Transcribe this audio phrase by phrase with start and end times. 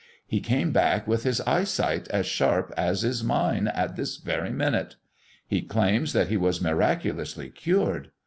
[0.25, 4.95] He came back with his eyesight as sharp as is mine at this very minute.
[5.45, 8.09] He claims that he was miraculously cured.